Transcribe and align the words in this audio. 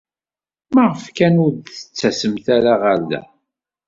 Maɣef 0.73 1.03
kan 1.17 1.35
ur 1.45 1.51
d-tettasemt 1.55 2.45
ara 2.55 2.73
ɣer 2.83 2.99
da? 3.09 3.21